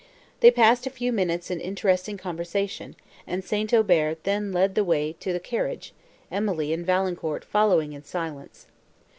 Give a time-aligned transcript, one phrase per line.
[0.39, 2.95] They passed a few minutes in interesting conversation,
[3.27, 3.71] and St.
[3.71, 5.93] Aubert then led the way to the carriage,
[6.31, 8.65] Emily and Valancourt following in silence.